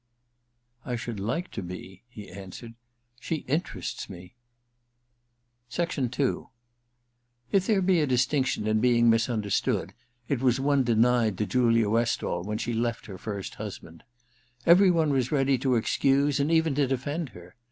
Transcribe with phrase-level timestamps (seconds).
[0.83, 2.73] *I should like to be,' he answered.
[3.19, 4.33] 'She interests me.'
[5.77, 6.45] II
[7.51, 9.93] If there be a distinction in being misunderstood,
[10.27, 14.01] it was one denied to Julia Westall when she left her first husband.
[14.65, 17.53] Every one was ready to excuse and even to defend her.